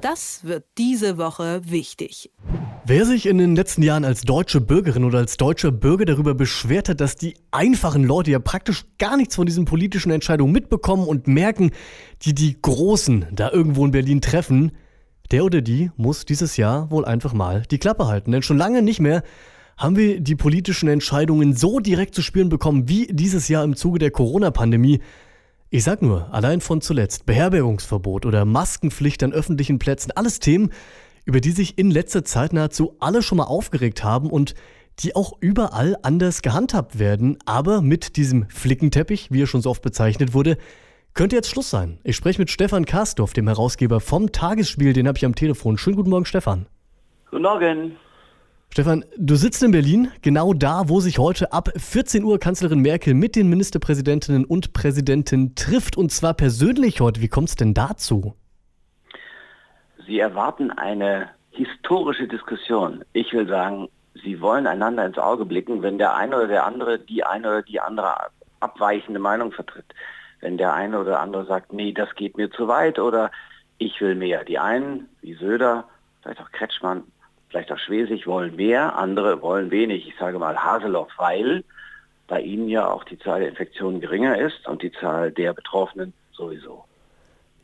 [0.00, 2.30] Das wird diese Woche wichtig.
[2.86, 6.88] Wer sich in den letzten Jahren als deutsche Bürgerin oder als deutscher Bürger darüber beschwert
[6.88, 11.26] hat, dass die einfachen Leute ja praktisch gar nichts von diesen politischen Entscheidungen mitbekommen und
[11.26, 11.70] merken,
[12.22, 14.72] die die Großen da irgendwo in Berlin treffen,
[15.30, 18.32] der oder die muss dieses Jahr wohl einfach mal die Klappe halten.
[18.32, 19.22] Denn schon lange nicht mehr
[19.76, 23.98] haben wir die politischen Entscheidungen so direkt zu spüren bekommen wie dieses Jahr im Zuge
[23.98, 25.00] der Corona-Pandemie.
[25.72, 30.72] Ich sag nur, allein von zuletzt, Beherbergungsverbot oder Maskenpflicht an öffentlichen Plätzen, alles Themen,
[31.24, 34.56] über die sich in letzter Zeit nahezu alle schon mal aufgeregt haben und
[34.98, 39.80] die auch überall anders gehandhabt werden, aber mit diesem Flickenteppich, wie er schon so oft
[39.80, 40.58] bezeichnet wurde,
[41.14, 42.00] könnte jetzt Schluss sein.
[42.02, 45.78] Ich spreche mit Stefan Karsdorf, dem Herausgeber vom Tagesspiel, den habe ich am Telefon.
[45.78, 46.66] Schönen guten Morgen, Stefan.
[47.30, 47.96] Guten Morgen.
[48.72, 53.14] Stefan, du sitzt in Berlin, genau da, wo sich heute ab 14 Uhr Kanzlerin Merkel
[53.14, 57.20] mit den Ministerpräsidentinnen und Präsidenten trifft, und zwar persönlich heute.
[57.20, 58.36] Wie kommt es denn dazu?
[60.06, 63.04] Sie erwarten eine historische Diskussion.
[63.12, 63.88] Ich will sagen,
[64.22, 67.62] Sie wollen einander ins Auge blicken, wenn der eine oder der andere die eine oder
[67.62, 68.14] die andere
[68.60, 69.86] abweichende Meinung vertritt.
[70.40, 73.32] Wenn der eine oder andere sagt, nee, das geht mir zu weit oder
[73.78, 74.44] ich will mehr.
[74.44, 75.88] Die einen, wie Söder,
[76.22, 77.02] vielleicht auch Kretschmann,
[77.50, 80.06] vielleicht auch Schwesig wollen mehr, andere wollen wenig.
[80.08, 81.64] Ich sage mal Haseloff, weil
[82.26, 86.12] bei ihnen ja auch die Zahl der Infektionen geringer ist und die Zahl der Betroffenen
[86.32, 86.84] sowieso.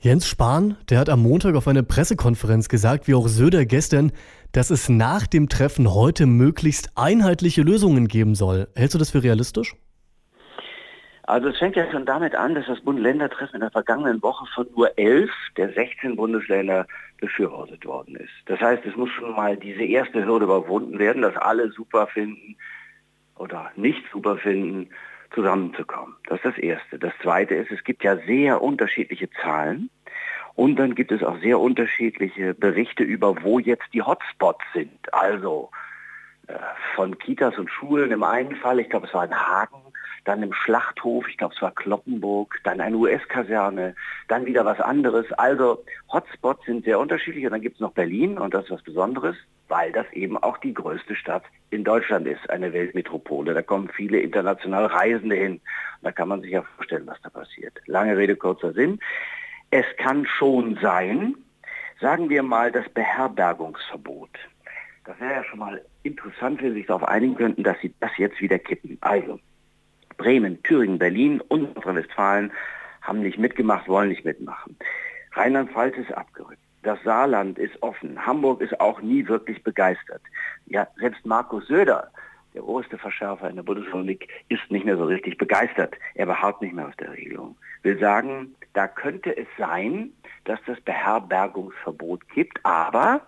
[0.00, 4.12] Jens Spahn, der hat am Montag auf einer Pressekonferenz gesagt, wie auch Söder gestern,
[4.52, 8.68] dass es nach dem Treffen heute möglichst einheitliche Lösungen geben soll.
[8.74, 9.74] Hältst du das für realistisch?
[11.26, 14.66] Also es fängt ja schon damit an, dass das Bund-Länder-Treffen in der vergangenen Woche von
[14.76, 16.86] nur elf der 16 Bundesländer
[17.18, 18.32] befürwortet worden ist.
[18.46, 22.56] Das heißt, es muss schon mal diese erste Hürde überwunden werden, dass alle super finden
[23.36, 24.88] oder nicht super finden,
[25.34, 26.14] zusammenzukommen.
[26.28, 26.98] Das ist das Erste.
[26.98, 29.90] Das Zweite ist, es gibt ja sehr unterschiedliche Zahlen
[30.54, 35.12] und dann gibt es auch sehr unterschiedliche Berichte über, wo jetzt die Hotspots sind.
[35.12, 35.70] Also
[36.46, 36.54] äh,
[36.94, 39.76] von Kitas und Schulen im einen Fall, ich glaube es war in Hagen,
[40.26, 43.94] dann im Schlachthof, ich glaube es war Kloppenburg, dann eine US-Kaserne,
[44.28, 45.32] dann wieder was anderes.
[45.32, 48.82] Also Hotspots sind sehr unterschiedlich und dann gibt es noch Berlin und das ist was
[48.82, 49.36] Besonderes,
[49.68, 53.54] weil das eben auch die größte Stadt in Deutschland ist, eine Weltmetropole.
[53.54, 55.60] Da kommen viele international Reisende hin.
[56.02, 57.74] Da kann man sich ja vorstellen, was da passiert.
[57.86, 58.98] Lange Rede, kurzer Sinn.
[59.70, 61.36] Es kann schon sein,
[62.00, 64.30] sagen wir mal, das Beherbergungsverbot.
[65.04, 68.10] Das wäre ja schon mal interessant, wenn Sie sich darauf einigen könnten, dass Sie das
[68.18, 68.98] jetzt wieder kippen.
[69.00, 69.38] Also,
[70.16, 72.52] Bremen, Thüringen, Berlin und Nordrhein-Westfalen
[73.02, 74.76] haben nicht mitgemacht, wollen nicht mitmachen.
[75.32, 76.58] Rheinland-Pfalz ist abgerückt.
[76.82, 78.24] Das Saarland ist offen.
[78.24, 80.22] Hamburg ist auch nie wirklich begeistert.
[80.66, 82.10] Ja, selbst Markus Söder,
[82.54, 85.94] der oberste Verschärfer in der Bundesrepublik, ist nicht mehr so richtig begeistert.
[86.14, 87.56] Er beharrt nicht mehr auf der Regelung.
[87.82, 90.12] Will sagen, da könnte es sein,
[90.44, 93.20] dass das Beherbergungsverbot gibt, aber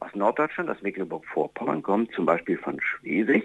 [0.00, 3.44] aus Norddeutschland, aus Mecklenburg-Vorpommern kommt zum Beispiel von Schwesig,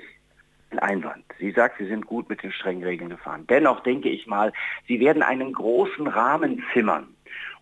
[0.79, 1.23] Einwand.
[1.39, 3.45] Sie sagt, Sie sind gut mit den strengen Regeln gefahren.
[3.49, 4.53] Dennoch denke ich mal,
[4.87, 7.07] Sie werden einen großen Rahmen zimmern.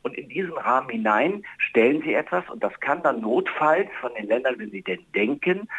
[0.01, 4.27] Und in diesen Rahmen hinein stellen Sie etwas und das kann dann notfalls von den
[4.27, 5.69] Ländern, wenn Sie denn denken,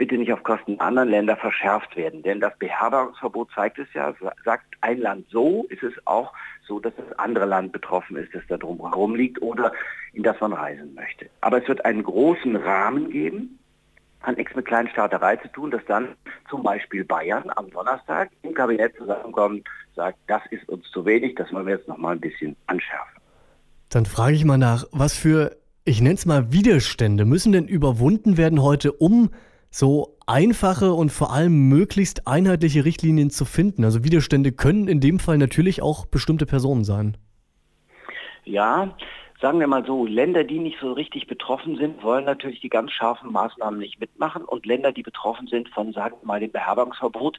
[0.00, 2.22] bitte nicht auf Kosten anderer Länder verschärft werden.
[2.22, 4.14] Denn das Beherbergungsverbot zeigt es ja,
[4.44, 6.32] sagt ein Land so, ist es auch
[6.66, 9.72] so, dass das andere Land betroffen ist, das da drumherum liegt oder
[10.14, 11.28] in das man reisen möchte.
[11.42, 13.59] Aber es wird einen großen Rahmen geben,
[14.20, 16.08] hat nichts mit Kleinstaaterei zu tun, dass dann
[16.48, 19.66] zum Beispiel Bayern am Donnerstag im Kabinett zusammenkommt,
[19.96, 23.20] sagt, das ist uns zu wenig, das wollen wir jetzt nochmal ein bisschen anschärfen.
[23.88, 28.36] Dann frage ich mal nach, was für, ich nenne es mal Widerstände, müssen denn überwunden
[28.36, 29.30] werden heute, um
[29.70, 33.84] so einfache und vor allem möglichst einheitliche Richtlinien zu finden?
[33.84, 37.16] Also Widerstände können in dem Fall natürlich auch bestimmte Personen sein.
[38.44, 38.96] Ja,
[39.40, 42.92] sagen wir mal so, Länder, die nicht so richtig betroffen sind, wollen natürlich die ganz
[42.92, 47.38] scharfen Maßnahmen nicht mitmachen und Länder, die betroffen sind von, sagen wir mal, dem Beherbergungsverbot,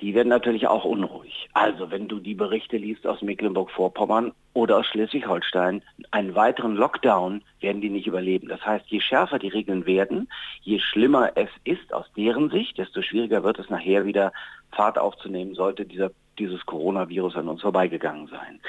[0.00, 1.48] die werden natürlich auch unruhig.
[1.54, 7.80] Also wenn du die Berichte liest aus Mecklenburg-Vorpommern oder aus Schleswig-Holstein, einen weiteren Lockdown werden
[7.80, 8.48] die nicht überleben.
[8.48, 10.28] Das heißt, je schärfer die Regeln werden,
[10.62, 14.32] je schlimmer es ist aus deren Sicht, desto schwieriger wird es nachher wieder
[14.70, 18.60] Fahrt aufzunehmen, sollte dieser, dieses Coronavirus an uns vorbeigegangen sein.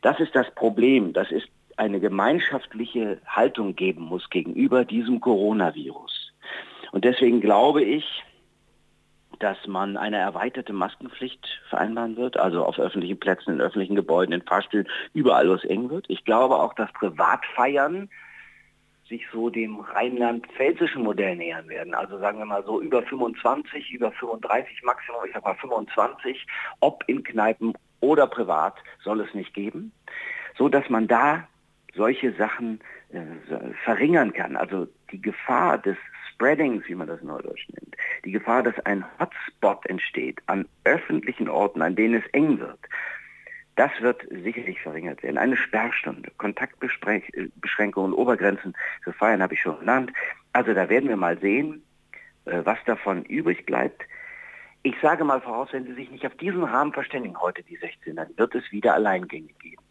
[0.00, 1.12] Das ist das Problem.
[1.12, 1.46] Das ist
[1.82, 6.32] eine gemeinschaftliche Haltung geben muss gegenüber diesem Coronavirus.
[6.92, 8.22] Und deswegen glaube ich,
[9.40, 14.42] dass man eine erweiterte Maskenpflicht vereinbaren wird, also auf öffentlichen Plätzen, in öffentlichen Gebäuden, in
[14.42, 16.04] Fahrstühlen, überall, wo es eng wird.
[16.08, 18.08] Ich glaube auch, dass Privatfeiern
[19.08, 21.94] sich so dem rheinland-pfälzischen Modell nähern werden.
[21.94, 26.46] Also sagen wir mal so über 25, über 35 Maximum, ich sag mal 25,
[26.78, 29.90] ob in Kneipen oder privat, soll es nicht geben,
[30.56, 31.48] so dass man da
[31.94, 32.80] solche Sachen
[33.10, 33.20] äh,
[33.84, 34.56] verringern kann.
[34.56, 35.96] Also die Gefahr des
[36.30, 41.82] Spreadings, wie man das neudeutsch nennt, die Gefahr, dass ein Hotspot entsteht an öffentlichen Orten,
[41.82, 42.78] an denen es eng wird,
[43.76, 45.38] das wird sicherlich verringert werden.
[45.38, 50.12] Eine Sperrstunde, Kontaktbeschränkungen, Obergrenzen für Feiern habe ich schon genannt.
[50.52, 51.82] Also da werden wir mal sehen,
[52.44, 54.02] äh, was davon übrig bleibt.
[54.82, 58.16] Ich sage mal voraus, wenn Sie sich nicht auf diesen Rahmen verständigen, heute die 16,
[58.16, 59.82] dann wird es wieder Alleingänge geben.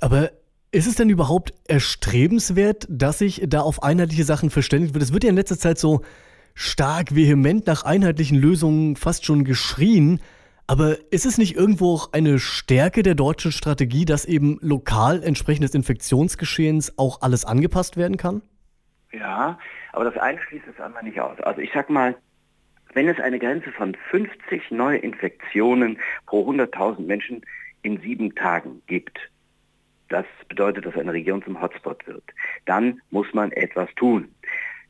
[0.00, 0.30] Aber
[0.72, 5.04] ist es denn überhaupt erstrebenswert, dass sich da auf einheitliche Sachen verständigt wird?
[5.04, 6.00] Es wird ja in letzter Zeit so
[6.54, 10.20] stark vehement nach einheitlichen Lösungen fast schon geschrien.
[10.66, 15.64] Aber ist es nicht irgendwo auch eine Stärke der deutschen Strategie, dass eben lokal entsprechend
[15.64, 18.40] des Infektionsgeschehens auch alles angepasst werden kann?
[19.12, 19.58] Ja,
[19.92, 21.38] aber das eine schließt das andere nicht aus.
[21.40, 22.16] Also ich sag mal,
[22.94, 27.42] wenn es eine Grenze von 50 Neuinfektionen pro 100.000 Menschen
[27.82, 29.18] in sieben Tagen gibt,
[30.12, 32.24] das bedeutet, dass eine Region zum Hotspot wird,
[32.66, 34.34] dann muss man etwas tun.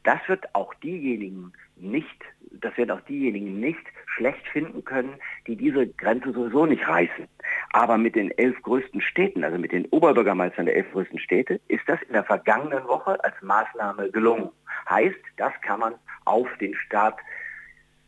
[0.05, 5.15] Das wird auch diejenigen nicht, das werden auch diejenigen nicht schlecht finden können,
[5.47, 7.29] die diese Grenze sowieso nicht reißen.
[7.73, 11.83] Aber mit den elf größten Städten, also mit den Oberbürgermeistern der elf größten Städte, ist
[11.87, 14.51] das in der vergangenen Woche als Maßnahme gelungen.
[14.91, 17.19] Heißt, das kann man auf den Staat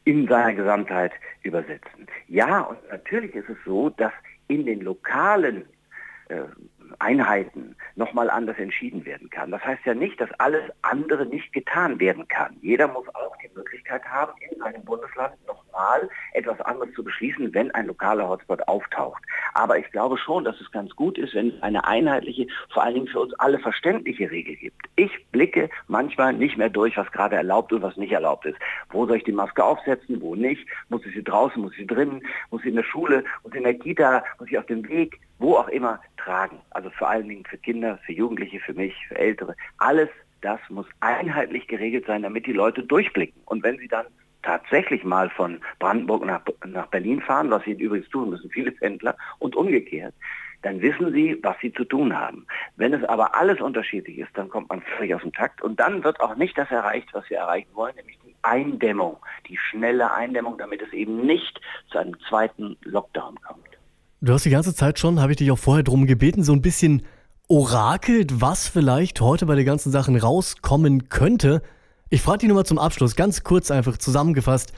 [0.04, 1.12] in seiner Gesamtheit
[1.42, 2.06] übersetzen.
[2.28, 4.12] Ja, und natürlich ist es so, dass
[4.48, 5.64] in den lokalen
[6.28, 6.42] äh,
[7.00, 9.50] Einheiten nochmal anders entschieden werden kann.
[9.50, 12.56] Das heißt ja nicht, dass alles andere nicht getan werden kann.
[12.60, 17.70] Jeder muss auch die Möglichkeit haben, in seinem Bundesland nochmal etwas anderes zu beschließen, wenn
[17.72, 19.22] ein lokaler Hotspot auftaucht.
[19.54, 22.94] Aber ich glaube schon, dass es ganz gut ist, wenn es eine einheitliche, vor allen
[22.94, 24.80] Dingen für uns alle verständliche Regel gibt.
[24.96, 28.58] Ich blicke manchmal nicht mehr durch, was gerade erlaubt und was nicht erlaubt ist.
[28.90, 30.66] Wo soll ich die Maske aufsetzen, wo nicht?
[30.88, 33.58] Muss ich sie draußen, muss ich sie drinnen, muss ich in der Schule, muss ich
[33.58, 35.20] in der Kita, muss ich auf dem Weg?
[35.38, 36.60] wo auch immer tragen.
[36.70, 39.56] Also vor allen Dingen für Kinder, für Jugendliche, für mich, für Ältere.
[39.78, 40.08] Alles
[40.44, 43.40] das muss einheitlich geregelt sein, damit die Leute durchblicken.
[43.46, 44.06] Und wenn sie dann
[44.42, 49.16] tatsächlich mal von Brandenburg nach, nach Berlin fahren, was sie übrigens tun müssen, viele Pendler,
[49.38, 50.14] und umgekehrt,
[50.60, 52.46] dann wissen sie, was sie zu tun haben.
[52.76, 56.04] Wenn es aber alles unterschiedlich ist, dann kommt man völlig aus dem Takt und dann
[56.04, 60.58] wird auch nicht das erreicht, was wir erreichen wollen, nämlich die Eindämmung, die schnelle Eindämmung,
[60.58, 61.60] damit es eben nicht
[61.90, 63.73] zu einem zweiten Lockdown kommt.
[64.24, 66.62] Du hast die ganze Zeit schon, habe ich dich auch vorher drum gebeten, so ein
[66.62, 67.02] bisschen
[67.46, 71.60] orakelt, was vielleicht heute bei den ganzen Sachen rauskommen könnte.
[72.08, 74.72] Ich frage dich nochmal zum Abschluss, ganz kurz einfach zusammengefasst.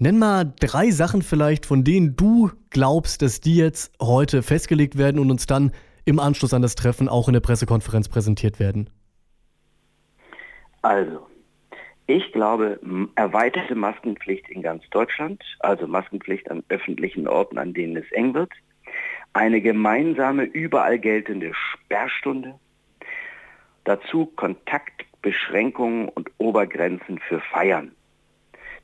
[0.00, 5.20] Nenn mal drei Sachen vielleicht, von denen du glaubst, dass die jetzt heute festgelegt werden
[5.20, 5.70] und uns dann
[6.04, 8.90] im Anschluss an das Treffen auch in der Pressekonferenz präsentiert werden.
[10.82, 11.24] Also,
[12.08, 12.80] ich glaube,
[13.14, 18.50] erweiterte Maskenpflicht in ganz Deutschland, also Maskenpflicht an öffentlichen Orten, an denen es eng wird
[19.32, 22.54] eine gemeinsame, überall geltende Sperrstunde,
[23.84, 27.92] dazu Kontaktbeschränkungen und Obergrenzen für Feiern.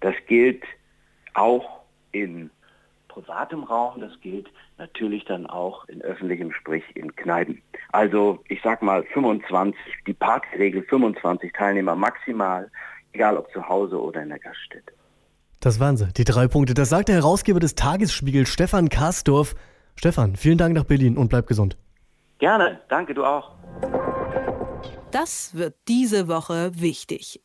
[0.01, 0.65] Das gilt
[1.35, 1.81] auch
[2.13, 2.51] in
[3.09, 7.63] privatem Raum, das gilt natürlich dann auch in öffentlichem, sprich in Kneipen.
[7.93, 12.71] Also ich sag mal 25, die Parkregel 25 Teilnehmer maximal,
[13.13, 14.93] egal ob zu Hause oder in der Gaststätte.
[15.61, 16.75] Das waren sie, die drei Punkte.
[16.75, 19.55] Das sagt der Herausgeber des Tagesspiegels, Stefan Karsdorf.
[19.97, 21.77] Stefan, vielen Dank nach Berlin und bleib gesund.
[22.39, 23.53] Gerne, danke, du auch.
[25.11, 27.41] Das wird diese Woche wichtig.